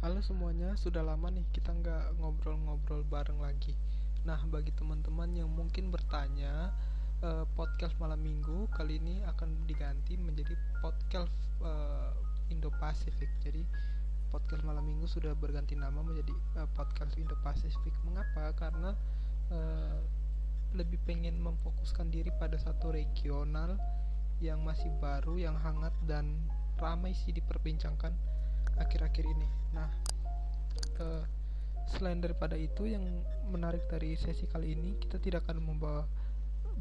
Halo 0.00 0.24
semuanya, 0.24 0.72
sudah 0.80 1.04
lama 1.04 1.28
nih 1.28 1.44
kita 1.52 1.76
nggak 1.76 2.16
ngobrol-ngobrol 2.24 3.04
bareng 3.12 3.36
lagi. 3.36 3.76
Nah, 4.24 4.40
bagi 4.48 4.72
teman-teman 4.72 5.28
yang 5.36 5.52
mungkin 5.52 5.92
bertanya, 5.92 6.72
eh, 7.20 7.44
podcast 7.52 7.92
malam 8.00 8.24
minggu 8.24 8.64
kali 8.72 8.96
ini 8.96 9.20
akan 9.28 9.68
diganti 9.68 10.16
menjadi 10.16 10.56
podcast 10.80 11.36
eh, 11.60 12.16
Indo-Pasifik. 12.48 13.28
Jadi, 13.44 13.60
podcast 14.32 14.64
malam 14.64 14.88
minggu 14.88 15.04
sudah 15.04 15.36
berganti 15.36 15.76
nama 15.76 16.00
menjadi 16.00 16.32
eh, 16.32 16.68
podcast 16.72 17.20
Indo-Pasifik. 17.20 17.92
Mengapa? 18.00 18.56
Karena 18.56 18.96
eh, 19.52 20.00
lebih 20.80 20.96
pengen 21.04 21.36
memfokuskan 21.44 22.08
diri 22.08 22.32
pada 22.40 22.56
satu 22.56 22.88
regional 22.88 23.76
yang 24.40 24.64
masih 24.64 24.88
baru, 24.96 25.36
yang 25.36 25.60
hangat 25.60 25.92
dan 26.08 26.40
ramai 26.80 27.12
sih 27.12 27.36
diperbincangkan 27.36 28.39
akhir-akhir 28.78 29.24
ini. 29.26 29.48
Nah, 29.74 29.88
uh, 31.00 31.24
selain 31.90 32.22
daripada 32.22 32.54
itu 32.54 32.86
yang 32.86 33.02
menarik 33.50 33.82
dari 33.90 34.14
sesi 34.14 34.46
kali 34.46 34.78
ini 34.78 34.94
kita 35.02 35.18
tidak 35.18 35.48
akan 35.48 35.58
membawa 35.58 36.06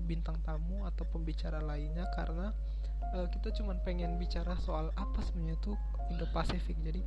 bintang 0.06 0.38
tamu 0.46 0.86
atau 0.86 1.04
pembicara 1.10 1.60
lainnya 1.60 2.06
karena 2.14 2.54
uh, 3.18 3.28
kita 3.34 3.50
cuma 3.58 3.74
pengen 3.82 4.22
bicara 4.22 4.54
soal 4.62 4.94
apa 4.96 5.20
sebenarnya 5.26 5.58
tuh 5.64 5.76
Indo-Pasifik. 6.14 6.78
Jadi 6.86 7.02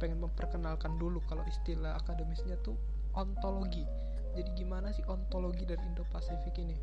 pengen 0.00 0.18
memperkenalkan 0.24 0.98
dulu 0.98 1.22
kalau 1.30 1.44
istilah 1.46 1.94
akademisnya 2.02 2.58
tuh 2.64 2.74
ontologi. 3.14 3.84
Jadi 4.32 4.48
gimana 4.56 4.88
sih 4.96 5.04
ontologi 5.06 5.68
dari 5.68 5.84
Indo-Pasifik 5.84 6.56
ini? 6.64 6.76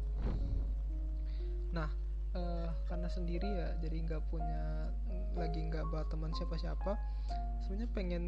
Nah, 1.73 1.89
uh, 2.35 2.69
karena 2.89 3.07
sendiri 3.09 3.47
ya 3.47 3.69
jadi 3.81 3.97
nggak 4.05 4.23
punya 4.29 4.91
lagi 5.37 5.61
nggak 5.69 5.85
bawa 5.89 6.05
teman 6.09 6.33
siapa-siapa 6.35 6.97
sebenarnya 7.63 7.89
pengen 7.93 8.23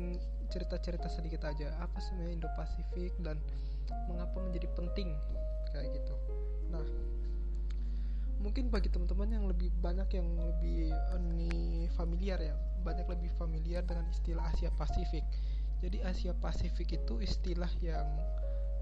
cerita-cerita 0.51 1.07
sedikit 1.07 1.47
aja 1.47 1.73
apa 1.81 1.97
sebenarnya 1.97 2.43
Indo-Pasifik 2.43 3.13
dan 3.23 3.39
mengapa 4.07 4.37
menjadi 4.39 4.67
penting 4.75 5.15
kayak 5.71 5.95
gitu. 5.95 6.15
Nah 6.69 6.85
mungkin 8.41 8.73
bagi 8.73 8.89
teman-teman 8.89 9.29
yang 9.29 9.45
lebih 9.45 9.69
banyak 9.79 10.09
yang 10.17 10.29
lebih 10.33 10.89
ini 11.17 11.85
familiar 11.93 12.41
ya 12.41 12.57
banyak 12.81 13.05
lebih 13.05 13.29
familiar 13.37 13.85
dengan 13.85 14.09
istilah 14.09 14.49
Asia 14.49 14.73
Pasifik. 14.73 15.23
Jadi 15.81 16.01
Asia 16.05 16.33
Pasifik 16.37 16.93
itu 16.93 17.21
istilah 17.21 17.69
yang 17.81 18.05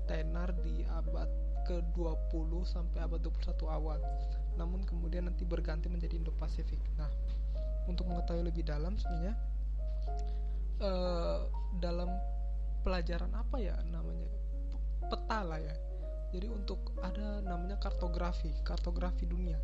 tenar 0.08 0.55
di 0.63 0.83
abad 0.89 1.30
ke-20 1.69 2.52
sampai 2.65 2.99
abad 3.05 3.21
21 3.21 3.69
awal 3.69 3.99
namun 4.59 4.83
kemudian 4.83 5.31
nanti 5.31 5.47
berganti 5.47 5.88
menjadi 5.88 6.19
Indo-Pasifik. 6.19 6.83
Nah, 6.99 7.07
untuk 7.88 8.05
mengetahui 8.11 8.43
lebih 8.43 8.67
dalam 8.67 8.99
sebenarnya 8.99 9.33
uh, 10.83 11.47
dalam 11.79 12.11
pelajaran 12.83 13.31
apa 13.31 13.57
ya 13.63 13.75
namanya 13.87 14.27
peta 15.07 15.39
lah 15.47 15.59
ya. 15.63 15.75
Jadi 16.30 16.45
untuk 16.45 16.93
ada 17.02 17.41
namanya 17.41 17.81
kartografi, 17.81 18.53
kartografi 18.61 19.25
dunia. 19.25 19.57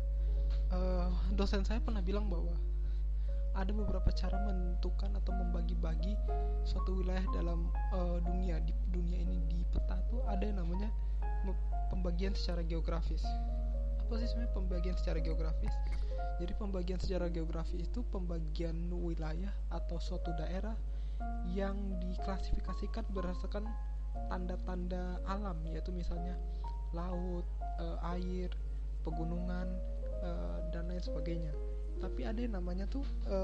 Uh, 0.72 1.12
dosen 1.36 1.62
saya 1.62 1.78
pernah 1.78 2.02
bilang 2.02 2.26
bahwa 2.26 2.56
ada 3.56 3.72
beberapa 3.72 4.12
cara 4.12 4.36
menentukan 4.44 5.16
atau 5.16 5.32
membagi-bagi 5.32 6.12
suatu 6.66 7.00
wilayah 7.00 7.24
dalam 7.32 7.70
uh, 7.94 8.18
dunia 8.20 8.60
di 8.60 8.74
dunia 8.92 9.22
ini 9.22 9.40
di 9.48 9.64
peta 9.72 9.96
tuh 10.12 10.20
ada 10.28 10.44
yang 10.44 10.60
namanya 10.60 10.92
pembagian 11.88 12.34
secara 12.34 12.60
geografis 12.66 13.22
apa 14.06 14.22
sih 14.22 14.30
sebenarnya 14.30 14.54
pembagian 14.54 14.94
secara 14.94 15.18
geografis 15.18 15.74
jadi 16.36 16.52
pembagian 16.54 17.00
secara 17.00 17.26
geografis 17.32 17.80
itu 17.80 18.04
pembagian 18.12 18.76
wilayah 18.92 19.50
atau 19.72 19.96
suatu 19.96 20.30
daerah 20.36 20.76
yang 21.56 21.76
diklasifikasikan 22.04 23.08
berdasarkan 23.10 23.64
tanda-tanda 24.28 25.20
alam 25.24 25.56
yaitu 25.64 25.92
misalnya 25.96 26.36
laut, 26.92 27.44
e, 27.80 27.86
air, 28.16 28.52
pegunungan 29.00 29.68
e, 30.20 30.30
dan 30.76 30.88
lain 30.92 31.00
sebagainya. 31.00 31.52
Tapi 32.00 32.28
ada 32.28 32.36
yang 32.36 32.60
namanya 32.60 32.84
tuh 32.84 33.04
e, 33.24 33.38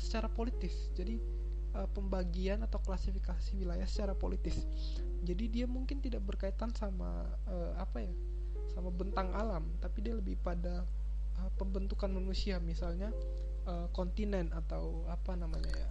secara 0.00 0.32
politis. 0.32 0.72
Jadi 0.96 1.20
e, 1.76 1.80
pembagian 1.92 2.64
atau 2.64 2.80
klasifikasi 2.80 3.56
wilayah 3.60 3.84
secara 3.84 4.16
politis. 4.16 4.64
Jadi 5.20 5.52
dia 5.52 5.66
mungkin 5.68 6.00
tidak 6.00 6.24
berkaitan 6.24 6.72
sama 6.72 7.28
e, 7.44 7.56
apa 7.76 7.98
ya? 8.00 8.14
Sama 8.76 8.92
bentang 8.92 9.32
alam 9.32 9.64
tapi 9.80 10.04
dia 10.04 10.12
lebih 10.12 10.36
pada 10.44 10.84
uh, 11.40 11.50
pembentukan 11.56 12.12
manusia. 12.12 12.60
Misalnya 12.60 13.08
uh, 13.64 13.88
kontinen 13.96 14.52
atau 14.52 15.08
apa 15.08 15.32
namanya 15.32 15.72
ya 15.72 15.90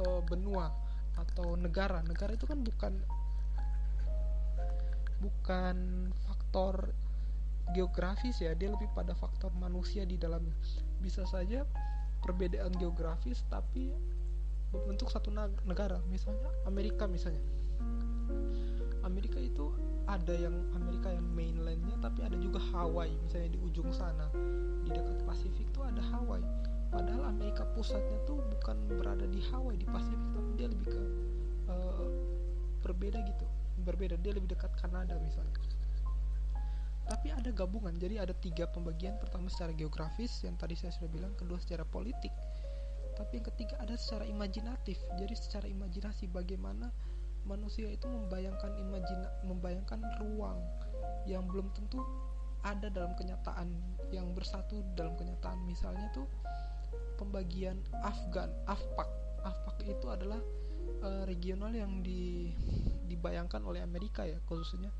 uh, 0.00 0.24
benua 0.24 0.72
atau 1.20 1.60
negara. 1.60 2.00
Negara 2.08 2.32
itu 2.32 2.48
kan 2.48 2.64
bukan 2.64 3.04
bukan 5.20 5.76
faktor 6.24 6.96
geografis 7.76 8.42
ya 8.42 8.56
dia 8.58 8.72
lebih 8.72 8.88
pada 8.96 9.12
faktor 9.12 9.52
manusia 9.60 10.08
di 10.08 10.16
dalamnya. 10.16 10.56
Bisa 11.04 11.28
saja 11.28 11.68
perbedaan 12.24 12.72
geografis 12.80 13.44
tapi 13.52 13.92
membentuk 14.72 15.12
satu 15.12 15.28
negara. 15.68 16.00
Misalnya 16.08 16.48
Amerika 16.64 17.04
misalnya 17.04 17.44
Amerika 19.02 19.38
itu 19.38 19.74
ada 20.06 20.34
yang 20.34 20.54
Amerika 20.74 21.14
yang 21.14 21.26
mainlandnya 21.34 21.94
tapi 22.02 22.26
ada 22.26 22.34
juga 22.38 22.58
Hawaii. 22.72 23.14
Misalnya 23.22 23.54
di 23.54 23.60
ujung 23.62 23.90
sana 23.94 24.26
di 24.82 24.90
dekat 24.90 25.22
Pasifik 25.26 25.66
tuh 25.70 25.86
ada 25.86 26.02
Hawaii. 26.02 26.44
Padahal 26.92 27.32
Amerika 27.32 27.64
pusatnya 27.72 28.20
tuh 28.28 28.42
bukan 28.52 28.76
berada 29.00 29.24
di 29.24 29.40
Hawaii 29.48 29.80
di 29.80 29.88
Pasifik 29.88 30.28
tapi 30.36 30.50
dia 30.60 30.68
lebih 30.68 30.86
ke 30.92 31.02
uh, 31.70 32.06
berbeda 32.84 33.22
gitu. 33.24 33.46
Berbeda 33.82 34.20
dia 34.20 34.32
lebih 34.36 34.52
dekat 34.52 34.74
Kanada 34.76 35.16
misalnya. 35.22 35.56
Tapi 37.08 37.28
ada 37.34 37.50
gabungan. 37.50 37.92
Jadi 37.98 38.20
ada 38.20 38.32
tiga 38.36 38.68
pembagian. 38.70 39.18
Pertama 39.18 39.50
secara 39.50 39.74
geografis 39.74 40.42
yang 40.46 40.54
tadi 40.56 40.78
saya 40.78 40.94
sudah 40.94 41.10
bilang. 41.10 41.32
Kedua 41.34 41.58
secara 41.58 41.82
politik. 41.82 42.30
Tapi 43.18 43.40
yang 43.40 43.46
ketiga 43.52 43.74
ada 43.82 43.98
secara 43.98 44.24
imajinatif. 44.24 44.96
Jadi 45.18 45.34
secara 45.36 45.66
imajinasi 45.68 46.30
bagaimana 46.30 46.88
manusia 47.42 47.90
itu 47.90 48.06
membayangkan 48.06 48.78
imajina 48.78 49.28
membayangkan 49.42 50.00
ruang 50.22 50.62
yang 51.26 51.46
belum 51.46 51.70
tentu 51.74 52.02
ada 52.62 52.86
dalam 52.90 53.12
kenyataan 53.18 53.74
yang 54.14 54.30
bersatu 54.34 54.86
dalam 54.94 55.18
kenyataan. 55.18 55.58
Misalnya 55.66 56.06
tuh 56.14 56.26
pembagian 57.18 57.82
Afgan 58.06 58.50
Afpak. 58.70 59.10
Afpak 59.42 59.82
itu 59.82 60.06
adalah 60.06 60.38
uh, 61.02 61.26
regional 61.26 61.74
yang 61.74 62.02
di, 62.06 62.54
dibayangkan 63.10 63.66
oleh 63.66 63.82
Amerika 63.82 64.22
ya 64.22 64.38
khususnya. 64.46 64.94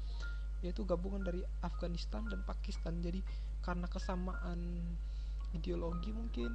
Yaitu 0.62 0.82
gabungan 0.86 1.22
dari 1.22 1.42
Afghanistan 1.62 2.26
dan 2.26 2.42
Pakistan. 2.42 2.98
Jadi 2.98 3.22
karena 3.62 3.86
kesamaan 3.86 4.82
ideologi 5.54 6.10
mungkin 6.10 6.50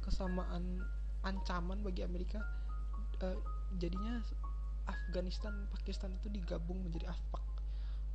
kesamaan 0.00 0.80
ancaman 1.20 1.84
bagi 1.84 2.00
Amerika 2.06 2.40
uh, 3.20 3.36
jadinya 3.76 4.24
Afghanistan 4.88 5.52
Pakistan 5.68 6.16
itu 6.16 6.32
digabung 6.32 6.80
menjadi 6.80 7.12
AFPAK. 7.12 7.44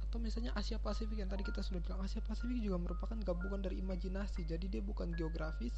Atau 0.09 0.17
misalnya 0.17 0.53
Asia 0.57 0.81
Pasifik 0.81 1.21
yang 1.21 1.29
tadi 1.29 1.45
kita 1.45 1.61
sudah 1.61 1.81
bilang 1.81 2.01
Asia 2.01 2.21
Pasifik 2.21 2.57
juga 2.61 2.81
merupakan 2.81 3.17
gabungan 3.21 3.61
dari 3.61 3.81
imajinasi. 3.81 4.45
Jadi 4.45 4.69
dia 4.69 4.81
bukan 4.81 5.13
geografis 5.13 5.73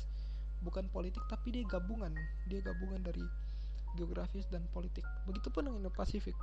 bukan 0.64 0.88
politik 0.90 1.24
tapi 1.28 1.56
dia 1.56 1.64
gabungan. 1.68 2.12
Dia 2.48 2.64
gabungan 2.64 3.04
dari 3.04 3.24
geografis 3.96 4.48
dan 4.52 4.64
politik. 4.72 5.04
Begitupun 5.28 5.68
dengan 5.68 5.88
Indo-Pasifik. 5.88 6.36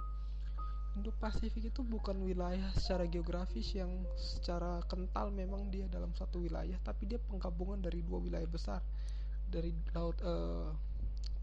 Indo-Pasifik 0.92 1.72
itu 1.72 1.80
bukan 1.80 2.20
wilayah 2.20 2.68
secara 2.76 3.08
geografis 3.08 3.72
yang 3.72 4.04
secara 4.16 4.84
kental 4.88 5.32
memang 5.32 5.72
dia 5.72 5.88
dalam 5.88 6.12
satu 6.12 6.44
wilayah 6.44 6.76
tapi 6.84 7.08
dia 7.08 7.16
penggabungan 7.16 7.80
dari 7.80 8.04
dua 8.04 8.20
wilayah 8.20 8.48
besar. 8.48 8.80
Dari 9.48 9.72
laut 9.92 10.16
uh, 10.24 10.72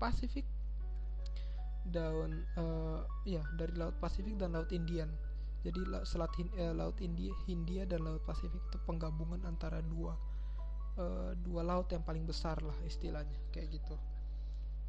Pasifik 0.02 0.46
daun 1.88 2.43
uh, 2.59 3.02
ya 3.23 3.41
dari 3.55 3.73
laut 3.76 3.96
Pasifik 3.97 4.35
dan 4.35 4.55
laut 4.55 4.70
Indian. 4.76 5.09
Jadi 5.59 5.84
selat 6.08 6.31
uh, 6.40 6.72
laut 6.72 6.96
India 7.03 7.35
Hindia 7.43 7.84
dan 7.84 8.08
laut 8.08 8.23
Pasifik 8.23 8.64
itu 8.72 8.78
penggabungan 8.87 9.43
antara 9.43 9.84
dua 9.84 10.16
uh, 10.99 11.31
dua 11.40 11.61
laut 11.64 11.91
yang 11.91 12.03
paling 12.03 12.23
besar 12.23 12.59
lah 12.64 12.76
istilahnya 12.87 13.40
kayak 13.52 13.79
gitu. 13.79 13.96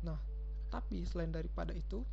Nah 0.06 0.18
tapi 0.70 1.02
selain 1.02 1.34
daripada 1.34 1.74
itu 1.74 2.06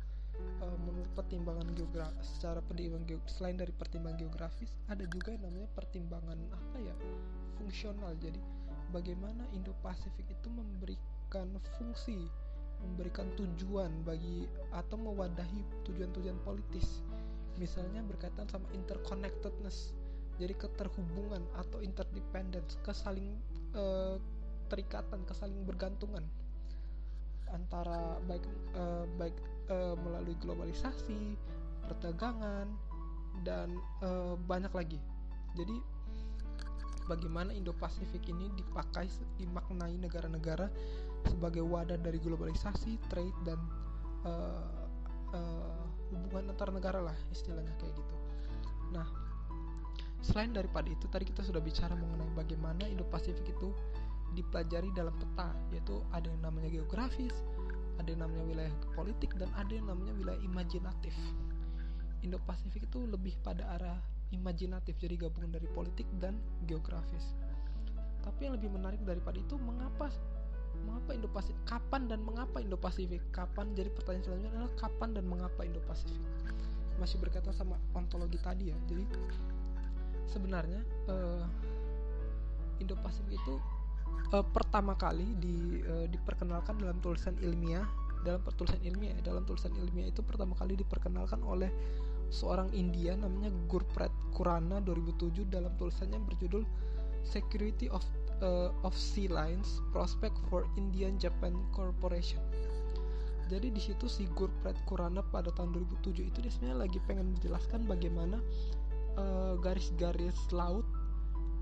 uh, 0.62 0.78
menurut 0.82 1.10
pertimbangan 1.14 1.70
geografis 1.78 2.26
secara 2.38 2.58
pertimbangan 2.58 3.06
geografis, 3.06 3.34
selain 3.38 3.56
dari 3.58 3.70
pertimbangan 3.70 4.18
geografis 4.18 4.70
ada 4.90 5.04
juga 5.06 5.34
yang 5.34 5.46
namanya 5.46 5.68
pertimbangan 5.78 6.38
apa 6.50 6.76
ya 6.82 6.94
fungsional. 7.58 8.10
Jadi 8.18 8.42
bagaimana 8.90 9.46
Indo-Pasifik 9.54 10.26
itu 10.26 10.48
memberikan 10.50 11.46
fungsi 11.78 12.26
memberikan 12.82 13.26
tujuan 13.34 13.90
bagi 14.06 14.46
atau 14.70 14.96
mewadahi 14.96 15.62
tujuan-tujuan 15.88 16.38
politis 16.46 17.02
misalnya 17.58 18.02
berkaitan 18.06 18.46
sama 18.46 18.70
interconnectedness 18.74 19.98
jadi 20.38 20.54
keterhubungan 20.54 21.42
atau 21.58 21.82
interdependence 21.82 22.78
kesaling 22.86 23.34
uh, 23.74 24.22
terikatan 24.70 25.26
kesaling 25.26 25.66
bergantungan 25.66 26.22
antara 27.50 28.20
baik 28.28 28.44
uh, 28.76 29.08
baik 29.16 29.34
uh, 29.72 29.96
melalui 29.96 30.36
globalisasi, 30.40 31.36
perdagangan, 31.84 32.68
dan 33.44 33.72
uh, 34.04 34.36
banyak 34.36 34.72
lagi. 34.76 35.00
Jadi 35.56 35.76
bagaimana 37.08 37.56
Indo-Pasifik 37.56 38.28
ini 38.28 38.52
dipakai 38.52 39.08
dimaknai 39.40 39.96
negara-negara 39.96 40.68
sebagai 41.28 41.62
wadah 41.62 42.00
dari 42.00 42.18
globalisasi, 42.18 42.96
trade 43.12 43.38
dan 43.44 43.60
uh, 44.24 44.88
uh, 45.32 45.84
hubungan 46.10 46.52
antar 46.56 46.72
negara 46.72 47.00
lah 47.04 47.16
istilahnya 47.32 47.72
kayak 47.76 47.92
gitu. 47.96 48.14
Nah, 48.92 49.06
selain 50.24 50.52
daripada 50.56 50.88
itu 50.88 51.04
tadi 51.12 51.28
kita 51.28 51.44
sudah 51.44 51.60
bicara 51.60 51.92
mengenai 51.92 52.32
bagaimana 52.32 52.88
Indo-Pasifik 52.88 53.52
itu 53.52 53.68
dipelajari 54.32 54.92
dalam 54.92 55.14
peta, 55.16 55.52
yaitu 55.72 56.04
ada 56.12 56.28
yang 56.28 56.40
namanya 56.44 56.68
geografis, 56.68 57.32
ada 57.96 58.08
yang 58.12 58.24
namanya 58.24 58.44
wilayah 58.44 58.74
politik 58.92 59.32
dan 59.36 59.48
ada 59.56 59.72
yang 59.72 59.88
namanya 59.88 60.12
wilayah 60.16 60.40
imajinatif. 60.44 61.16
Indo-Pasifik 62.24 62.90
itu 62.90 63.04
lebih 63.08 63.36
pada 63.40 63.64
arah 63.78 63.98
imajinatif, 64.34 64.98
jadi 65.00 65.16
gabungan 65.16 65.54
dari 65.54 65.68
politik 65.72 66.04
dan 66.20 66.36
geografis. 66.68 67.36
Tapi 68.20 68.50
yang 68.50 68.60
lebih 68.60 68.68
menarik 68.74 69.00
daripada 69.06 69.40
itu, 69.40 69.56
mengapa 69.56 70.12
mengapa 70.84 71.10
Indo-Pasifik? 71.14 71.60
Kapan 71.66 72.02
dan 72.06 72.20
mengapa 72.22 72.56
Indo-Pasifik? 72.62 73.22
Kapan? 73.32 73.72
Jadi 73.74 73.88
pertanyaan 73.94 74.24
selanjutnya 74.24 74.52
adalah 74.54 74.72
kapan 74.78 75.08
dan 75.16 75.24
mengapa 75.26 75.60
Indo-Pasifik? 75.64 76.22
Masih 76.98 77.16
berkaitan 77.22 77.54
sama 77.54 77.78
ontologi 77.94 78.38
tadi 78.42 78.70
ya. 78.70 78.76
Jadi 78.90 79.04
sebenarnya 80.28 80.80
uh, 81.08 81.44
Indo-Pasifik 82.78 83.34
itu 83.38 83.54
uh, 84.34 84.46
pertama 84.52 84.94
kali 84.94 85.34
di, 85.40 85.80
uh, 85.82 86.06
diperkenalkan 86.06 86.78
dalam 86.78 86.98
tulisan 87.00 87.34
ilmiah 87.40 87.86
dalam 88.26 88.42
tulisan 88.58 88.82
ilmiah 88.82 89.14
dalam 89.22 89.46
tulisan 89.46 89.70
ilmiah 89.78 90.10
itu 90.10 90.26
pertama 90.26 90.58
kali 90.58 90.74
diperkenalkan 90.74 91.38
oleh 91.46 91.70
seorang 92.28 92.68
India 92.76 93.16
namanya 93.16 93.48
Gurpreet 93.70 94.12
Kurana 94.34 94.82
2007 94.84 95.48
dalam 95.48 95.72
tulisannya 95.78 96.20
berjudul 96.20 96.62
Security 97.24 97.86
of 97.92 98.04
uh, 98.42 98.70
of 98.86 98.94
Sea 98.96 99.28
Lines 99.28 99.80
Prospect 99.90 100.36
for 100.48 100.66
Indian 100.76 101.16
Japan 101.18 101.54
Corporation. 101.74 102.42
Jadi 103.48 103.72
di 103.72 103.80
situ 103.80 104.04
si 104.06 104.28
Gurpreet 104.36 104.76
Kurana 104.84 105.24
pada 105.24 105.48
tahun 105.56 105.72
2007 106.04 106.20
itu 106.20 106.38
dia 106.44 106.52
sebenarnya 106.52 106.84
lagi 106.84 106.98
pengen 107.08 107.32
menjelaskan 107.32 107.88
bagaimana 107.88 108.36
garis-garis 109.64 110.36
uh, 110.52 110.62
laut 110.62 110.86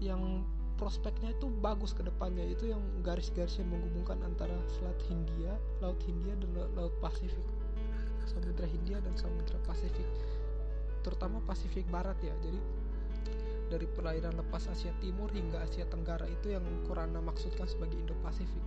yang 0.03 0.45
prospeknya 0.77 1.33
itu 1.33 1.49
bagus 1.65 1.97
ke 1.97 2.05
depannya 2.05 2.45
itu 2.53 2.69
yang 2.69 2.83
garis-garis 3.01 3.57
yang 3.57 3.73
menghubungkan 3.73 4.21
antara 4.29 4.53
Selat 4.77 5.01
Hindia, 5.09 5.57
Laut 5.81 5.97
Hindia 6.05 6.37
dan 6.37 6.51
Laut 6.77 6.93
Pasifik. 7.01 7.49
Samudra 8.29 8.69
Hindia 8.69 9.01
dan 9.01 9.15
Samudra 9.17 9.57
Pasifik. 9.65 10.05
Terutama 11.01 11.41
Pasifik 11.49 11.89
Barat 11.89 12.19
ya. 12.21 12.35
Jadi 12.45 12.61
dari 13.67 13.87
perairan 13.91 14.35
lepas 14.39 14.71
Asia 14.71 14.95
Timur 15.03 15.31
hingga 15.35 15.63
Asia 15.63 15.87
Tenggara 15.91 16.27
itu 16.31 16.55
yang 16.55 16.63
Kurana 16.87 17.19
maksudkan 17.19 17.67
sebagai 17.67 17.99
Indo-Pasifik. 17.99 18.65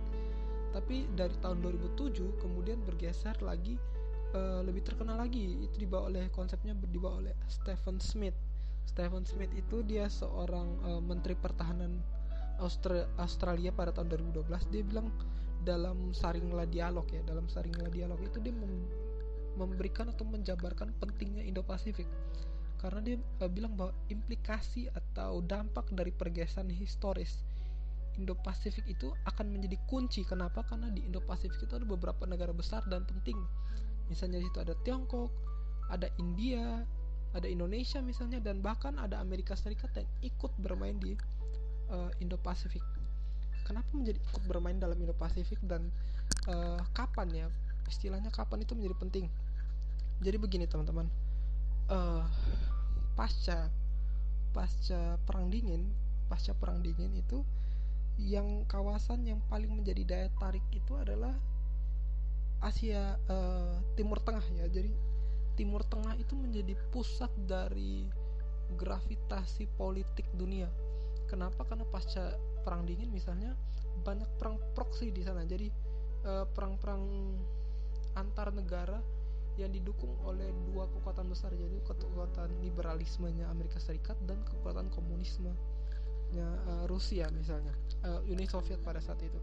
Tapi 0.70 1.08
dari 1.18 1.34
tahun 1.42 1.64
2007 1.64 2.38
kemudian 2.38 2.78
bergeser 2.86 3.34
lagi 3.42 3.74
uh, 4.36 4.62
lebih 4.62 4.84
terkenal 4.84 5.18
lagi. 5.18 5.58
Itu 5.64 5.80
dibawa 5.80 6.12
oleh 6.12 6.28
konsepnya 6.30 6.76
dibawa 6.76 7.18
oleh 7.24 7.34
Stephen 7.48 7.98
Smith. 7.98 8.36
Stephen 8.86 9.24
Smith 9.24 9.50
itu 9.56 9.82
dia 9.82 10.06
seorang 10.06 10.68
uh, 10.84 11.02
menteri 11.02 11.34
pertahanan 11.34 11.98
Austra 12.60 13.08
Australia 13.16 13.72
pada 13.72 13.90
tahun 13.96 14.12
2012 14.36 14.68
dia 14.68 14.84
bilang 14.84 15.08
dalam 15.64 16.12
saringlah 16.12 16.68
dialog 16.68 17.08
ya 17.08 17.24
dalam 17.24 17.48
saringlah 17.48 17.88
dialog 17.88 18.20
itu 18.20 18.36
dia 18.40 18.52
mem 18.52 18.84
memberikan 19.58 20.08
atau 20.08 20.24
menjabarkan 20.24 20.94
pentingnya 21.02 21.42
Indo-Pasifik 21.42 22.06
karena 22.80 23.00
dia 23.04 23.16
uh, 23.44 23.50
bilang 23.52 23.76
bahwa 23.76 23.92
implikasi 24.08 24.88
atau 24.88 25.44
dampak 25.44 25.92
dari 25.92 26.10
pergeseran 26.16 26.72
historis 26.72 27.44
Indo-Pasifik 28.16 28.84
itu 28.90 29.12
akan 29.28 29.52
menjadi 29.52 29.78
kunci. 29.86 30.26
Kenapa? 30.26 30.64
Karena 30.66 30.88
di 30.90 31.04
Indo-Pasifik 31.04 31.60
itu 31.60 31.74
ada 31.76 31.86
beberapa 31.86 32.24
negara 32.26 32.50
besar 32.50 32.82
dan 32.88 33.06
penting. 33.06 33.38
Misalnya 34.10 34.42
di 34.42 34.48
situ 34.50 34.58
ada 34.60 34.74
Tiongkok, 34.82 35.30
ada 35.92 36.10
India, 36.18 36.82
ada 37.30 37.46
Indonesia 37.46 38.02
misalnya 38.02 38.42
dan 38.42 38.58
bahkan 38.58 38.98
ada 38.98 39.22
Amerika 39.22 39.54
Serikat 39.54 39.94
yang 39.94 40.08
ikut 40.26 40.52
bermain 40.58 40.98
di 40.98 41.14
uh, 41.92 42.10
Indo-Pasifik. 42.18 42.82
Kenapa 43.62 43.86
menjadi 43.94 44.18
ikut 44.18 44.42
bermain 44.50 44.76
dalam 44.82 44.98
Indo-Pasifik 44.98 45.62
dan 45.64 45.88
uh, 46.50 46.82
kapan 46.90 47.28
ya? 47.30 47.46
Istilahnya 47.86 48.34
kapan 48.34 48.66
itu 48.66 48.74
menjadi 48.74 48.96
penting. 48.98 49.26
Jadi 50.20 50.36
begini 50.36 50.66
teman-teman, 50.68 51.06
uh, 51.88 52.26
pasca 53.20 53.68
pasca 54.56 55.20
perang 55.28 55.52
dingin, 55.52 55.92
pasca 56.32 56.56
perang 56.56 56.80
dingin 56.80 57.12
itu 57.12 57.44
yang 58.16 58.64
kawasan 58.64 59.28
yang 59.28 59.44
paling 59.52 59.68
menjadi 59.68 60.02
daya 60.08 60.28
tarik 60.40 60.64
itu 60.72 60.96
adalah 60.96 61.36
Asia 62.64 63.20
uh, 63.28 63.76
Timur 63.92 64.24
Tengah 64.24 64.44
ya. 64.56 64.72
Jadi 64.72 64.88
Timur 65.60 65.84
Tengah 65.84 66.16
itu 66.16 66.32
menjadi 66.32 66.72
pusat 66.88 67.28
dari 67.44 68.08
gravitasi 68.80 69.68
politik 69.76 70.24
dunia. 70.32 70.72
Kenapa? 71.28 71.68
Karena 71.68 71.84
pasca 71.92 72.32
perang 72.64 72.88
dingin 72.88 73.12
misalnya 73.12 73.52
banyak 74.00 74.28
perang 74.40 74.56
proksi 74.72 75.12
di 75.12 75.20
sana. 75.20 75.44
Jadi 75.44 75.68
eh, 76.24 76.46
perang-perang 76.54 77.02
antar 78.16 78.50
negara 78.50 78.98
yang 79.60 79.72
didukung 79.76 80.16
oleh 80.24 80.48
dua 80.72 80.88
kekuatan 80.88 81.28
besar 81.28 81.52
jadi 81.52 81.78
kekuatan 81.84 82.48
liberalismenya 82.64 83.44
Amerika 83.52 83.76
Serikat 83.76 84.16
dan 84.24 84.40
kekuatan 84.48 84.88
komunismenya 84.88 85.54
uh, 86.38 86.84
Rusia 86.88 87.28
misalnya 87.34 87.76
uh, 88.08 88.24
Uni 88.24 88.48
Soviet 88.48 88.80
pada 88.80 89.04
saat 89.04 89.20
itu. 89.20 89.40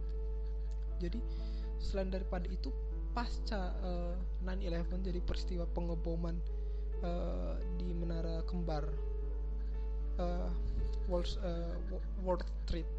Jadi 0.97 1.21
selain 1.77 2.09
daripada 2.09 2.49
itu 2.49 2.73
pasca 3.13 3.73
uh, 3.81 4.13
eh, 4.45 4.85
9/11 4.85 5.09
jadi 5.09 5.19
peristiwa 5.25 5.65
pengeboman 5.73 6.37
uh, 7.01 7.57
di 7.77 7.89
menara 7.93 8.45
kembar 8.45 8.85
uh, 10.21 10.49
Wall 11.09 11.25
uh, 11.41 11.73
World 12.21 12.45
Trade 12.69 12.89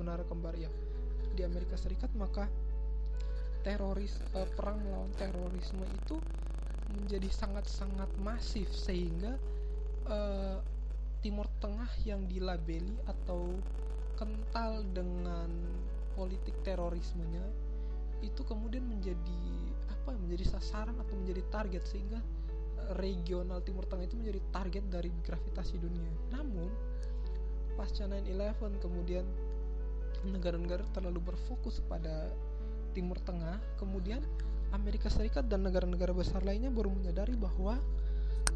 menara 0.00 0.24
kembar 0.24 0.56
ya 0.56 0.72
di 1.36 1.44
Amerika 1.44 1.76
Serikat 1.76 2.08
maka 2.16 2.48
teroris 3.64 4.20
uh, 4.36 4.46
perang 4.54 4.78
melawan 4.84 5.10
terorisme 5.16 5.82
itu 5.88 6.20
menjadi 6.92 7.26
sangat-sangat 7.32 8.12
masif 8.20 8.68
sehingga 8.70 9.40
uh, 10.06 10.60
Timur 11.24 11.48
Tengah 11.58 11.88
yang 12.04 12.28
dilabeli 12.28 13.00
atau 13.08 13.56
kental 14.20 14.84
dengan 14.92 15.48
politik 16.12 16.54
terorismenya 16.62 17.42
itu 18.20 18.44
kemudian 18.44 18.84
menjadi 18.84 19.44
apa 19.90 20.12
menjadi 20.14 20.52
sasaran 20.52 20.94
atau 21.00 21.16
menjadi 21.16 21.42
target 21.48 21.82
sehingga 21.88 22.20
eh, 22.84 22.92
regional 23.00 23.64
Timur 23.64 23.88
Tengah 23.88 24.04
itu 24.04 24.16
menjadi 24.20 24.40
target 24.52 24.84
dari 24.92 25.10
gravitasi 25.24 25.80
dunia. 25.80 26.12
Namun 26.32 26.68
pasca 27.74 28.04
9/11 28.06 28.84
kemudian 28.84 29.24
negara-negara 30.28 30.84
terlalu 30.92 31.34
berfokus 31.34 31.80
pada 31.84 32.32
Timur 32.94 33.18
Tengah, 33.20 33.58
kemudian 33.76 34.22
Amerika 34.70 35.10
Serikat 35.10 35.50
dan 35.50 35.66
negara-negara 35.66 36.14
besar 36.14 36.46
lainnya 36.46 36.70
baru 36.70 36.94
menyadari 36.94 37.34
bahwa 37.34 37.78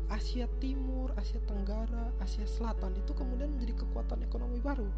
Asia 0.09 0.49
Timur, 0.63 1.13
Asia 1.21 1.43
Tenggara, 1.45 2.09
Asia 2.23 2.49
Selatan 2.49 2.97
itu 2.97 3.13
kemudian 3.13 3.53
menjadi 3.53 3.85
kekuatan 3.85 4.25
ekonomi 4.25 4.63
baru. 4.63 4.89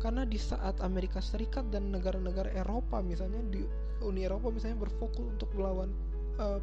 Karena 0.00 0.24
di 0.24 0.40
saat 0.40 0.80
Amerika 0.80 1.20
Serikat 1.20 1.68
dan 1.68 1.92
negara-negara 1.92 2.48
Eropa 2.56 3.04
misalnya 3.04 3.44
di 3.52 3.62
Uni 4.02 4.24
Eropa 4.24 4.48
misalnya 4.48 4.84
berfokus 4.84 5.24
untuk 5.36 5.52
melawan 5.54 5.92
uh, 6.40 6.60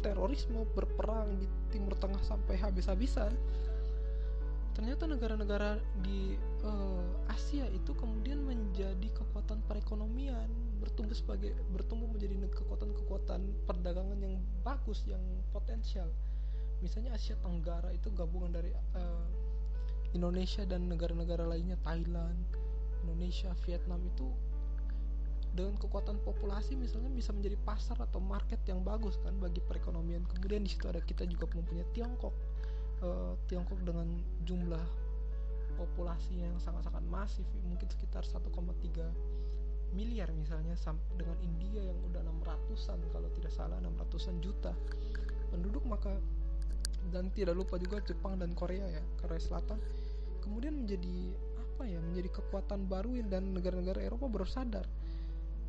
terorisme, 0.00 0.66
berperang 0.74 1.38
di 1.40 1.46
Timur 1.72 1.94
Tengah 1.96 2.20
sampai 2.24 2.58
habis-habisan, 2.58 3.32
ternyata 4.74 5.06
negara-negara 5.06 5.78
di 6.02 6.34
uh, 6.66 7.30
Asia 7.30 7.64
itu 7.70 7.94
kemudian 7.94 8.42
menjadi 8.42 9.08
kekuatan 9.14 9.62
perekonomian, 9.70 10.50
bertumbuh 10.82 11.14
sebagai 11.14 11.54
bertumbuh 11.70 12.10
menjadi 12.10 12.34
kekuatan-kekuatan 12.50 13.40
perdagangan 13.70 14.18
yang 14.18 14.42
bagus, 14.66 15.06
yang 15.06 15.22
potensial 15.54 16.10
misalnya 16.84 17.16
Asia 17.16 17.32
Tenggara 17.40 17.88
itu 17.96 18.12
gabungan 18.12 18.52
dari 18.52 18.68
uh, 18.72 19.26
Indonesia 20.12 20.68
dan 20.68 20.92
negara-negara 20.92 21.48
lainnya 21.48 21.80
Thailand, 21.80 22.36
Indonesia, 23.08 23.56
Vietnam 23.64 24.04
itu 24.04 24.28
dengan 25.54 25.78
kekuatan 25.80 26.20
populasi 26.26 26.76
misalnya 26.76 27.08
bisa 27.14 27.30
menjadi 27.30 27.56
pasar 27.62 27.96
atau 28.02 28.18
market 28.18 28.60
yang 28.68 28.84
bagus 28.84 29.16
kan 29.24 29.32
bagi 29.40 29.64
perekonomian. 29.64 30.26
Kemudian 30.28 30.66
di 30.66 30.70
situ 30.70 30.90
ada 30.90 31.00
kita 31.00 31.24
juga 31.24 31.48
mempunyai 31.56 31.88
Tiongkok. 31.96 32.34
Uh, 33.04 33.36
Tiongkok 33.52 33.84
dengan 33.84 34.08
jumlah 34.48 34.80
populasi 35.76 36.40
yang 36.40 36.56
sangat-sangat 36.56 37.04
masif 37.04 37.44
mungkin 37.68 37.84
sekitar 37.84 38.24
1,3 38.24 38.48
miliar 39.92 40.32
misalnya 40.32 40.72
dengan 41.12 41.36
India 41.44 41.84
yang 41.84 41.98
udah 42.08 42.24
600-an 42.24 42.98
kalau 43.12 43.28
tidak 43.36 43.52
salah 43.52 43.76
600-an 43.84 44.36
juta 44.40 44.72
penduduk 45.52 45.84
maka 45.84 46.16
dan 47.12 47.28
tidak 47.36 47.54
lupa 47.54 47.76
juga 47.76 48.00
Jepang 48.00 48.40
dan 48.40 48.56
Korea 48.56 48.88
ya 48.88 49.02
Korea 49.20 49.38
Selatan 49.38 49.78
kemudian 50.40 50.72
menjadi 50.72 51.36
apa 51.60 51.84
ya 51.84 52.00
menjadi 52.00 52.40
kekuatan 52.40 52.88
baru 52.88 53.20
dan 53.28 53.52
negara-negara 53.52 54.00
Eropa 54.00 54.26
baru 54.32 54.48
sadar 54.48 54.88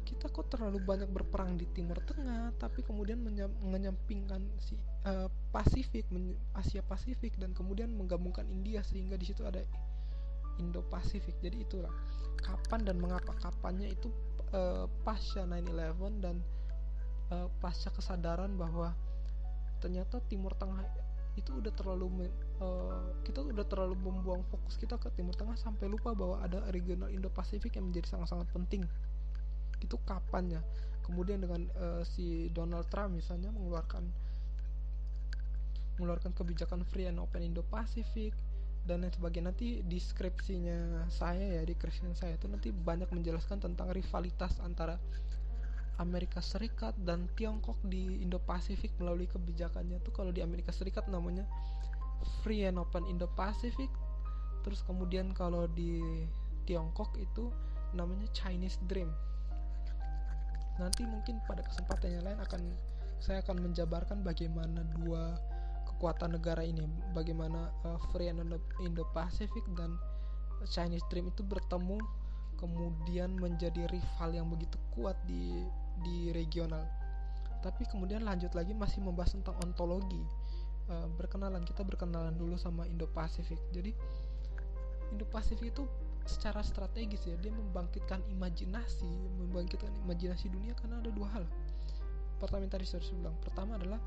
kita 0.06 0.30
kok 0.30 0.54
terlalu 0.54 0.78
banyak 0.86 1.10
berperang 1.10 1.58
di 1.58 1.66
Timur 1.74 1.98
Tengah 2.06 2.54
tapi 2.62 2.86
kemudian 2.86 3.18
menyampingkan 3.66 4.46
si 4.62 4.78
uh, 5.10 5.28
Pasifik 5.50 6.06
Asia 6.54 6.86
Pasifik 6.86 7.42
dan 7.42 7.58
kemudian 7.58 7.90
menggabungkan 7.90 8.46
India 8.48 8.86
sehingga 8.86 9.18
di 9.18 9.26
situ 9.26 9.42
ada 9.42 9.66
Indo 10.62 10.86
Pasifik 10.86 11.36
jadi 11.42 11.58
itulah 11.66 11.92
kapan 12.40 12.86
dan 12.86 13.02
mengapa 13.02 13.34
kapannya 13.42 13.92
itu 13.92 14.14
uh, 14.54 14.86
pasca 15.02 15.44
9/11 15.44 16.22
dan 16.24 16.40
uh, 17.34 17.50
pasca 17.58 17.90
kesadaran 17.90 18.54
bahwa 18.56 18.94
ternyata 19.82 20.22
Timur 20.30 20.54
Tengah 20.56 20.86
itu 21.36 21.52
udah 21.52 21.74
terlalu 21.76 22.32
uh, 22.64 23.12
kita 23.28 23.44
udah 23.44 23.66
terlalu 23.68 24.00
membuang 24.00 24.48
fokus 24.48 24.80
kita 24.80 24.96
ke 24.96 25.12
Timur 25.18 25.36
Tengah 25.36 25.60
sampai 25.60 25.92
lupa 25.92 26.16
bahwa 26.16 26.40
ada 26.40 26.64
regional 26.72 27.12
Indo 27.12 27.28
Pasifik 27.28 27.76
yang 27.76 27.92
menjadi 27.92 28.16
sangat-sangat 28.16 28.48
penting 28.56 28.88
itu 29.82 29.96
kapan 30.04 30.60
ya? 30.60 30.62
Kemudian 31.06 31.44
dengan 31.44 31.70
uh, 31.78 32.02
si 32.02 32.50
Donald 32.50 32.90
Trump 32.90 33.18
misalnya 33.18 33.54
mengeluarkan 33.54 34.04
mengeluarkan 35.96 36.36
kebijakan 36.36 36.84
free 36.92 37.08
and 37.08 37.22
open 37.22 37.40
Indo-Pacific 37.40 38.36
dan 38.84 39.06
lain 39.06 39.14
sebagainya. 39.14 39.54
Nanti 39.54 39.80
deskripsinya 39.86 41.08
saya 41.08 41.62
ya 41.62 41.62
deskripsi 41.64 42.12
saya 42.18 42.36
itu 42.36 42.50
nanti 42.52 42.74
banyak 42.74 43.08
menjelaskan 43.14 43.64
tentang 43.64 43.94
rivalitas 43.96 44.60
antara 44.60 45.00
Amerika 45.96 46.44
Serikat 46.44 46.92
dan 47.08 47.32
Tiongkok 47.40 47.80
di 47.88 48.20
Indo-Pasifik 48.20 49.00
melalui 49.00 49.32
kebijakannya. 49.32 50.04
Tuh 50.04 50.12
kalau 50.12 50.36
di 50.36 50.44
Amerika 50.44 50.76
Serikat 50.76 51.08
namanya 51.08 51.48
Free 52.44 52.68
and 52.68 52.82
Open 52.82 53.08
Indo-Pacific 53.08 53.88
terus 54.66 54.82
kemudian 54.82 55.30
kalau 55.38 55.70
di 55.70 56.02
Tiongkok 56.66 57.14
itu 57.22 57.54
namanya 57.94 58.26
Chinese 58.34 58.82
Dream 58.90 59.14
nanti 60.76 61.08
mungkin 61.08 61.40
pada 61.48 61.64
kesempatan 61.64 62.20
yang 62.20 62.24
lain 62.28 62.40
akan 62.44 62.62
saya 63.24 63.40
akan 63.42 63.64
menjabarkan 63.64 64.22
bagaimana 64.22 64.84
dua 65.00 65.40
kekuatan 65.96 66.36
negara 66.36 66.62
ini 66.62 66.84
bagaimana 67.16 67.72
uh, 67.88 67.96
Free 68.12 68.28
and 68.28 68.44
Indo-Pacific 68.84 69.64
dan 69.80 69.96
Chinese 70.68 71.08
Dream 71.08 71.32
itu 71.32 71.42
bertemu 71.42 72.00
kemudian 72.60 73.36
menjadi 73.36 73.88
rival 73.88 74.30
yang 74.36 74.48
begitu 74.52 74.76
kuat 74.96 75.16
di 75.28 75.64
di 76.04 76.32
regional. 76.36 76.84
Tapi 77.64 77.88
kemudian 77.88 78.28
lanjut 78.28 78.52
lagi 78.54 78.76
masih 78.76 79.02
membahas 79.02 79.34
tentang 79.34 79.56
ontologi. 79.64 80.22
Uh, 80.86 81.10
berkenalan 81.18 81.66
kita 81.66 81.82
berkenalan 81.82 82.38
dulu 82.38 82.54
sama 82.62 82.86
Indo-Pasifik 82.86 83.58
jadi 83.74 83.90
Indo-Pasifik 85.10 85.74
itu 85.74 85.90
secara 86.26 86.66
strategis 86.66 87.22
ya 87.30 87.38
dia 87.38 87.54
membangkitkan 87.54 88.22
imajinasi 88.34 89.10
membangkitkan 89.38 89.94
imajinasi 90.06 90.50
dunia 90.50 90.74
karena 90.82 90.98
ada 90.98 91.10
dua 91.14 91.30
hal 91.38 91.46
pertama 92.42 92.66
tadi 92.66 92.84
saya 92.84 93.02
bilang 93.14 93.38
pertama 93.40 93.78
adalah 93.78 94.02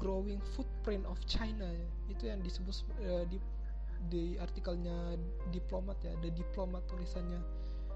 growing 0.00 0.40
footprint 0.56 1.04
of 1.04 1.16
China 1.28 1.64
ya. 1.64 1.88
itu 2.08 2.24
yang 2.28 2.40
disebut 2.40 2.76
uh, 3.04 3.24
di 3.28 3.40
di 4.12 4.36
artikelnya 4.36 5.16
diplomat 5.48 5.96
ya 6.04 6.12
ada 6.12 6.28
diplomat 6.28 6.84
tulisannya 6.88 7.40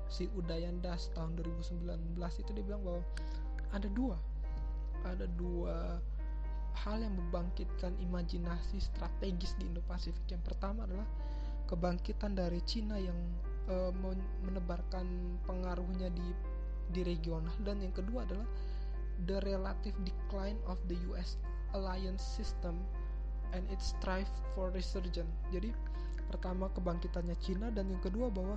si 0.09 0.25
Udayan 0.33 0.81
Das 0.81 1.13
tahun 1.13 1.37
2019 1.37 2.17
itu 2.17 2.51
dia 2.57 2.65
bilang 2.65 2.81
bahwa 2.81 3.05
ada 3.77 3.89
dua 3.93 4.17
ada 5.05 5.29
dua 5.37 6.01
hal 6.73 7.05
yang 7.05 7.13
membangkitkan 7.13 7.93
imajinasi 8.01 8.81
strategis 8.81 9.53
di 9.61 9.69
Indo-Pasifik 9.69 10.25
yang 10.33 10.41
pertama 10.41 10.89
adalah 10.89 11.05
kebangkitan 11.69 12.33
dari 12.33 12.65
Cina 12.65 12.97
yang 12.97 13.17
uh, 13.69 13.93
menebarkan 14.45 15.07
pengaruhnya 15.45 16.11
di 16.13 16.29
di 16.89 17.05
regional 17.05 17.53
dan 17.69 17.85
yang 17.85 17.93
kedua 17.93 18.25
adalah 18.25 18.49
the 19.29 19.37
relative 19.45 19.97
decline 20.09 20.57
of 20.65 20.81
the 20.89 20.97
US 21.13 21.37
alliance 21.77 22.25
system 22.25 22.81
and 23.53 23.65
its 23.73 23.97
strive 23.97 24.29
for 24.53 24.73
resurgence. 24.73 25.33
Jadi 25.53 25.73
pertama 26.29 26.69
kebangkitannya 26.73 27.37
Cina 27.41 27.73
dan 27.73 27.89
yang 27.89 28.01
kedua 28.05 28.29
bahwa 28.29 28.57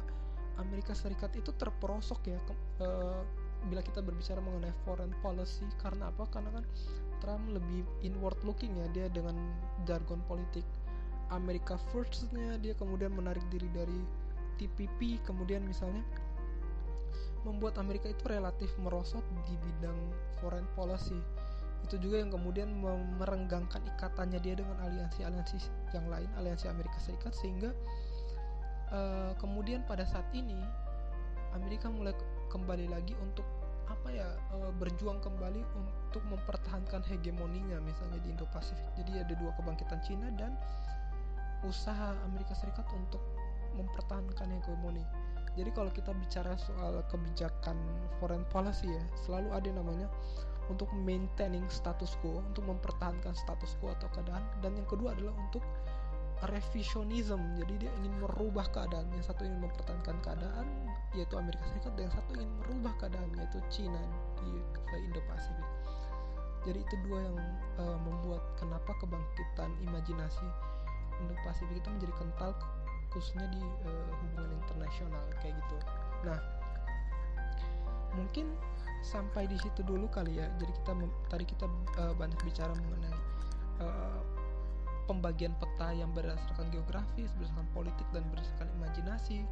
Amerika 0.60 0.91
Serikat 0.91 1.32
itu 1.39 1.56
terperosok 1.56 2.20
ya 2.27 2.39
ke, 2.44 2.53
uh, 2.84 3.24
bila 3.72 3.80
kita 3.80 4.03
berbicara 4.03 4.44
mengenai 4.44 4.75
foreign 4.84 5.15
policy 5.24 5.63
karena 5.80 6.12
apa? 6.12 6.27
Karena 6.27 6.51
kan 6.51 6.65
Trump 7.24 7.46
lebih 7.53 7.86
inward 8.03 8.38
looking 8.44 8.75
ya 8.75 8.88
dia 8.91 9.08
dengan 9.08 9.38
jargon 9.86 10.20
politik 10.25 10.65
Amerika 11.32 11.80
firstnya 11.96 12.60
dia 12.60 12.75
kemudian 12.75 13.15
menarik 13.15 13.44
diri 13.48 13.70
dari 13.72 14.00
TPP 14.62 15.25
kemudian 15.25 15.65
misalnya 15.65 16.06
membuat 17.41 17.82
Amerika 17.82 18.06
itu 18.06 18.22
relatif 18.30 18.70
merosot 18.77 19.25
di 19.50 19.58
bidang 19.58 19.98
foreign 20.38 20.70
policy. 20.77 21.18
Itu 21.82 21.98
juga 21.98 22.22
yang 22.22 22.30
kemudian 22.30 22.70
merenggangkan 23.18 23.82
ikatannya 23.98 24.38
dia 24.38 24.53
dengan 24.53 24.77
aliansi-aliansi 24.86 25.58
yang 25.98 26.06
lain 26.13 26.30
aliansi 26.38 26.70
Amerika 26.70 27.01
Serikat 27.01 27.34
sehingga 27.34 27.74
uh, 28.94 29.34
kemudian 29.41 29.82
pada 29.89 30.06
saat 30.06 30.30
ini 30.38 30.62
Amerika 31.58 31.89
mulai 31.89 32.13
kembali 32.53 32.86
lagi 32.94 33.18
untuk 33.18 33.44
apa 33.89 34.08
ya 34.13 34.30
uh, 34.56 34.72
berjuang 34.77 35.20
kembali 35.20 35.65
untuk 35.75 36.22
mempertahankan 36.30 37.01
hegemoninya 37.10 37.82
misalnya 37.82 38.22
di 38.22 38.30
Indo-Pasifik. 38.30 39.01
Jadi 39.01 39.18
ada 39.18 39.34
dua 39.34 39.51
kebangkitan 39.58 40.00
Cina 40.06 40.30
dan 40.38 40.53
usaha 41.65 42.13
Amerika 42.30 42.53
Serikat 42.53 42.86
untuk 42.94 43.20
mempertahankan 43.78 44.48
hegemoni. 44.60 45.04
Jadi 45.60 45.70
kalau 45.75 45.92
kita 45.92 46.16
bicara 46.16 46.56
soal 46.56 47.04
kebijakan 47.12 47.75
foreign 48.24 48.48
policy 48.48 48.88
ya, 48.88 49.04
selalu 49.28 49.51
ada 49.51 49.70
namanya 49.75 50.08
untuk 50.72 50.88
maintaining 50.96 51.68
status 51.68 52.16
quo, 52.24 52.40
untuk 52.40 52.63
mempertahankan 52.63 53.36
status 53.36 53.75
quo 53.84 53.92
atau 53.92 54.08
keadaan. 54.16 54.40
Dan 54.63 54.80
yang 54.80 54.88
kedua 54.88 55.12
adalah 55.12 55.36
untuk 55.36 55.60
revisionism. 56.48 57.60
Jadi 57.60 57.86
dia 57.86 57.92
ingin 58.00 58.16
merubah 58.24 58.63
keadaan. 58.72 59.12
Yang 59.12 59.36
satu 59.36 59.44
ingin 59.44 59.60
mempertahankan 59.60 60.18
keadaan, 60.24 60.66
yaitu 61.12 61.36
Amerika 61.36 61.68
Serikat, 61.68 61.92
dan 62.00 62.01
yang 62.08 62.16
satu 62.16 62.32
ingin 62.40 62.51
merubah 62.63 62.94
keadaan, 63.04 63.30
yaitu 63.36 63.60
Cina 63.68 64.04
di 64.40 64.54
Indo-Pasifik. 64.96 65.70
Jadi 66.62 66.80
itu 66.80 66.96
dua 67.10 67.20
yang 67.25 67.38
uh, 67.82 67.98
membuat 68.06 68.42
kenapa 68.56 68.94
kebangkitan 69.01 69.70
imajinasi 69.82 70.48
Indo-Pasifik 71.25 71.82
itu 71.82 71.90
menjadi 71.90 72.13
kental 72.22 72.51
khususnya 73.12 73.46
di 73.51 73.62
uh, 73.62 74.10
hubungan 74.24 74.51
internasional 74.63 75.22
kayak 75.44 75.56
gitu. 75.56 75.77
Nah 76.25 76.39
mungkin 78.15 78.51
sampai 79.01 79.48
di 79.48 79.58
situ 79.60 79.84
dulu 79.84 80.08
kali 80.08 80.39
ya. 80.39 80.48
Jadi 80.60 80.72
kita 80.82 80.91
tadi 81.27 81.44
kita 81.48 81.65
uh, 82.00 82.13
banyak 82.15 82.39
bicara 82.44 82.72
mengenai 82.75 83.15
uh, 83.84 84.22
pembagian 85.10 85.51
peta 85.60 85.91
yang 85.91 86.13
berdasarkan 86.15 86.72
geografis 86.72 87.34
berdasarkan 87.36 87.68
politik 87.75 88.08
dan 88.15 88.24
berdasarkan 88.32 88.68
imajinasi. 88.80 89.44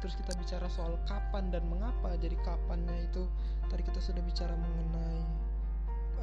Terus 0.00 0.18
kita 0.18 0.34
bicara 0.34 0.66
soal 0.72 0.98
kapan 1.06 1.52
dan 1.52 1.62
mengapa. 1.68 2.16
Jadi 2.18 2.34
kapannya 2.42 3.06
itu 3.12 3.28
tadi 3.70 3.82
kita 3.86 4.00
sudah 4.02 4.22
bicara 4.24 4.54
mengenai 4.56 5.20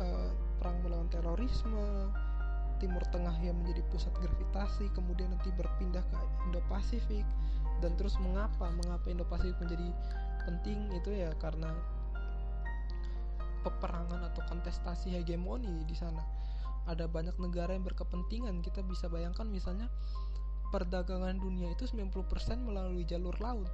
uh, 0.01 0.31
perang 0.59 0.77
melawan 0.83 1.07
terorisme 1.07 2.11
Timur 2.79 3.03
Tengah 3.11 3.35
yang 3.43 3.59
menjadi 3.59 3.83
pusat 3.91 4.11
gravitasi 4.17 4.89
kemudian 4.95 5.29
nanti 5.35 5.51
berpindah 5.53 6.03
ke 6.07 6.17
Indo-Pasifik 6.49 7.27
dan 7.83 7.95
terus 7.99 8.15
mengapa 8.19 8.71
mengapa 8.71 9.11
Indo-Pasifik 9.11 9.59
menjadi 9.59 9.87
penting 10.47 10.89
itu 10.95 11.11
ya 11.13 11.31
karena 11.37 11.71
peperangan 13.61 14.23
atau 14.31 14.41
kontestasi 14.47 15.13
hegemoni 15.19 15.83
di 15.83 15.95
sana. 15.95 16.23
Ada 16.87 17.05
banyak 17.05 17.35
negara 17.37 17.75
yang 17.75 17.85
berkepentingan. 17.85 18.63
Kita 18.63 18.81
bisa 18.81 19.11
bayangkan 19.11 19.45
misalnya 19.45 19.91
perdagangan 20.71 21.37
dunia 21.37 21.69
itu 21.75 21.85
90% 21.85 22.15
melalui 22.65 23.03
jalur 23.03 23.35
laut. 23.43 23.69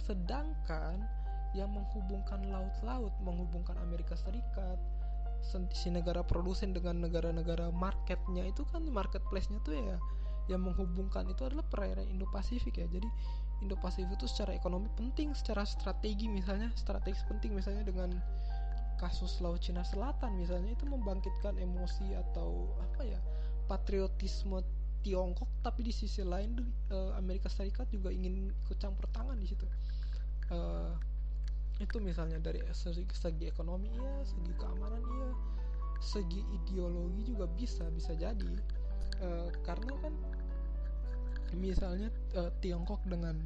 Sedangkan 0.00 1.04
yang 1.52 1.70
menghubungkan 1.74 2.46
laut-laut 2.46 3.10
menghubungkan 3.22 3.74
Amerika 3.82 4.14
Serikat 4.14 4.78
si 5.74 5.88
negara 5.88 6.22
produsen 6.22 6.76
dengan 6.76 7.00
negara-negara 7.02 7.72
marketnya 7.74 8.46
itu 8.46 8.62
kan 8.68 8.84
marketplace-nya 8.86 9.58
tuh 9.66 9.74
ya 9.74 9.98
yang 10.50 10.66
menghubungkan 10.66 11.30
itu 11.30 11.46
adalah 11.46 11.62
perairan 11.70 12.10
Indo-Pasifik 12.10 12.82
ya. 12.82 12.86
Jadi 12.90 13.06
Indo-Pasifik 13.62 14.18
itu 14.18 14.26
secara 14.26 14.56
ekonomi 14.56 14.90
penting, 14.98 15.30
secara 15.30 15.62
strategi 15.62 16.26
misalnya, 16.26 16.74
strategis 16.74 17.22
penting 17.30 17.54
misalnya 17.54 17.86
dengan 17.86 18.10
kasus 19.00 19.40
Laut 19.40 19.64
Cina 19.64 19.80
Selatan 19.80 20.36
misalnya 20.36 20.76
itu 20.76 20.84
membangkitkan 20.84 21.56
emosi 21.56 22.12
atau 22.12 22.68
apa 22.84 23.08
ya 23.08 23.16
patriotisme 23.64 24.60
Tiongkok 25.00 25.48
tapi 25.64 25.88
di 25.88 25.92
sisi 25.96 26.20
lain 26.20 26.60
eh, 26.92 27.12
Amerika 27.16 27.48
Serikat 27.48 27.88
juga 27.88 28.12
ingin 28.12 28.52
ikut 28.52 28.76
campur 28.76 29.08
tangan 29.08 29.40
di 29.40 29.48
situ 29.48 29.64
uh, 30.52 30.92
itu 31.80 31.96
misalnya 31.96 32.36
dari 32.36 32.60
segi, 32.76 33.08
segi 33.08 33.48
ekonomi 33.48 33.88
iya 33.88 34.20
segi 34.20 34.52
keamanan 34.60 35.00
iya 35.00 35.30
segi 36.00 36.40
ideologi 36.52 37.32
juga 37.32 37.48
bisa 37.48 37.88
bisa 37.92 38.12
jadi. 38.16 38.52
Uh, 39.20 39.52
karena 39.64 39.92
kan 40.00 40.14
misalnya 41.56 42.08
uh, 42.36 42.48
Tiongkok 42.64 43.04
dengan 43.04 43.36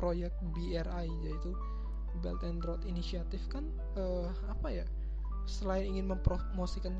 proyek 0.00 0.32
BRI 0.56 1.08
yaitu 1.26 1.52
Belt 2.24 2.40
and 2.44 2.64
Road 2.64 2.84
Initiative 2.88 3.44
kan 3.52 3.68
uh, 4.00 4.32
apa 4.48 4.68
ya 4.72 4.86
selain 5.44 5.96
ingin 5.96 6.08
mempromosikan 6.12 6.96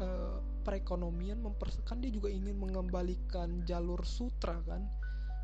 uh, 0.00 0.40
perekonomian 0.64 1.40
mempersekan 1.40 2.00
dia 2.00 2.12
juga 2.12 2.32
ingin 2.32 2.56
mengembalikan 2.56 3.64
jalur 3.68 4.00
sutra 4.04 4.56
kan. 4.64 4.84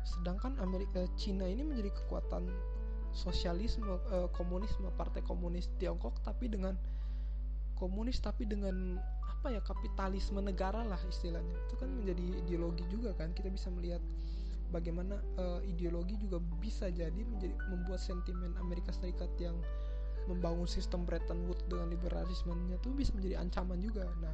Sedangkan 0.03 0.59
Amerika 0.59 1.05
Cina 1.15 1.47
ini 1.47 1.63
menjadi 1.63 1.93
kekuatan 1.95 2.49
sosialisme 3.13 3.85
uh, 3.87 4.27
komunisme 4.33 4.89
partai 4.97 5.21
komunis 5.21 5.69
Tiongkok 5.77 6.19
tapi 6.25 6.49
dengan 6.49 6.73
komunis 7.77 8.17
tapi 8.19 8.49
dengan 8.49 8.97
apa 9.23 9.53
ya 9.53 9.61
kapitalisme 9.61 10.41
negara 10.41 10.81
lah 10.83 10.99
istilahnya. 11.05 11.55
Itu 11.69 11.75
kan 11.77 11.89
menjadi 11.93 12.43
ideologi 12.45 12.85
juga 12.89 13.13
kan. 13.13 13.31
Kita 13.37 13.53
bisa 13.53 13.69
melihat 13.69 14.01
bagaimana 14.73 15.21
uh, 15.37 15.61
ideologi 15.63 16.17
juga 16.17 16.41
bisa 16.57 16.89
jadi 16.89 17.21
menjadi 17.21 17.53
membuat 17.69 18.01
sentimen 18.01 18.57
Amerika 18.57 18.89
Serikat 18.89 19.29
yang 19.37 19.53
membangun 20.25 20.65
sistem 20.65 21.03
Bretton 21.03 21.45
Woods 21.45 21.67
dengan 21.67 21.91
liberalismenya 21.91 22.79
tuh 22.79 22.95
bisa 22.95 23.11
menjadi 23.13 23.43
ancaman 23.43 23.77
juga. 23.83 24.07
Nah 24.23 24.33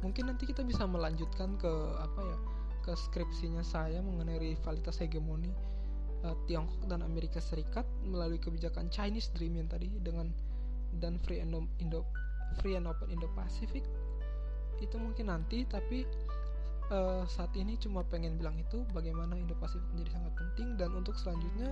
mungkin 0.00 0.32
nanti 0.32 0.48
kita 0.48 0.64
bisa 0.64 0.88
melanjutkan 0.88 1.60
ke 1.60 1.72
apa 2.00 2.20
ya 2.24 2.38
ke 2.80 2.92
skripsinya 2.96 3.60
saya 3.60 4.00
mengenai 4.00 4.40
rivalitas 4.40 4.96
hegemoni 4.96 5.52
uh, 6.24 6.36
Tiongkok 6.48 6.84
dan 6.88 7.00
Amerika 7.04 7.38
Serikat 7.38 7.86
melalui 8.04 8.40
kebijakan 8.40 8.88
Chinese 8.92 9.32
Dream 9.36 9.56
yang 9.56 9.68
tadi 9.68 9.88
dengan 10.00 10.30
dan 10.98 11.22
Free 11.22 11.38
Indo, 11.38 11.66
Indo 11.78 12.02
Free 12.58 12.74
and 12.74 12.90
Open 12.90 13.08
Indo-Pacific. 13.14 13.86
Itu 14.82 14.96
mungkin 14.98 15.30
nanti 15.30 15.62
tapi 15.68 16.02
uh, 16.90 17.22
saat 17.30 17.54
ini 17.54 17.78
cuma 17.78 18.02
pengen 18.02 18.36
bilang 18.36 18.58
itu 18.58 18.82
bagaimana 18.90 19.38
Indo-Pasifik 19.38 19.86
menjadi 19.94 20.18
sangat 20.18 20.32
penting. 20.34 20.68
Dan 20.74 20.90
untuk 20.98 21.14
selanjutnya 21.14 21.70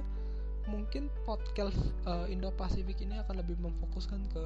mungkin 0.70 1.10
podcast 1.26 1.78
uh, 2.06 2.30
Indo-Pasifik 2.30 3.02
ini 3.02 3.18
akan 3.18 3.42
lebih 3.42 3.58
memfokuskan 3.58 4.22
ke 4.30 4.44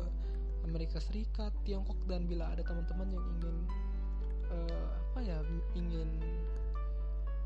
Amerika 0.62 1.02
Serikat, 1.02 1.50
Tiongkok 1.66 1.99
dan 2.06 2.25
bila 2.30 2.49
ada 2.54 2.62
teman-teman 2.62 3.11
yang 3.11 3.25
ingin 3.38 3.56
uh, 4.49 4.87
apa 5.12 5.18
ya 5.21 5.38
ingin 5.75 6.09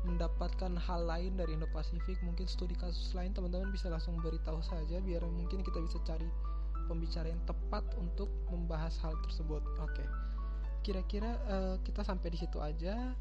mendapatkan 0.05 0.77
hal 0.77 1.01
lain 1.09 1.33
dari 1.39 1.57
Indo-Pasifik, 1.57 2.21
mungkin 2.21 2.45
studi 2.45 2.77
kasus 2.77 3.15
lain 3.17 3.33
teman-teman 3.33 3.73
bisa 3.73 3.89
langsung 3.89 4.19
beritahu 4.21 4.61
saja 4.61 5.01
biar 5.01 5.25
mungkin 5.25 5.65
kita 5.65 5.81
bisa 5.81 5.97
cari 6.05 6.29
pembicara 6.87 7.27
yang 7.27 7.41
tepat 7.43 7.83
untuk 7.99 8.29
membahas 8.53 8.95
hal 9.03 9.17
tersebut. 9.25 9.61
Oke. 9.81 10.01
Okay. 10.01 10.07
Kira-kira 10.85 11.35
uh, 11.51 11.75
kita 11.83 12.05
sampai 12.05 12.31
di 12.31 12.39
situ 12.39 12.61
aja. 12.63 13.11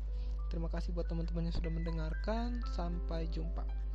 Terima 0.47 0.71
kasih 0.71 0.95
buat 0.95 1.11
teman-teman 1.11 1.51
yang 1.51 1.57
sudah 1.57 1.73
mendengarkan. 1.75 2.63
Sampai 2.71 3.27
jumpa. 3.35 3.86